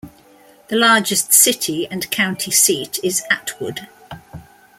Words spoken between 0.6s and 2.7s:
The largest city and county